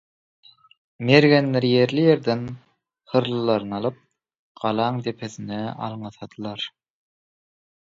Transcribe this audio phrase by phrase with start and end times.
[1.09, 2.41] Mergenler ýerli-ýerden
[3.13, 4.01] hyrlylaryny alyp,
[4.65, 6.69] galaň depesine alňasadylar.